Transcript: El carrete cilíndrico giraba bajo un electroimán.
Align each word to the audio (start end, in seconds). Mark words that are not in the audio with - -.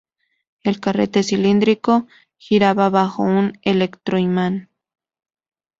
El 0.63 0.79
carrete 0.79 1.21
cilíndrico 1.21 2.07
giraba 2.35 2.89
bajo 2.89 3.21
un 3.21 3.59
electroimán. 3.61 4.67